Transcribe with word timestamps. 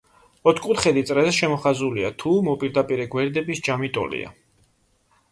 ოთხკუთხედი 0.51 1.01
წრეზე 1.09 1.33
შემოხაზულია, 1.39 2.09
თუ 2.23 2.33
მოპირდაპირე 2.47 3.05
გვერდების 3.17 3.61
ჯამი 3.69 3.91
ტოლია. 3.99 4.33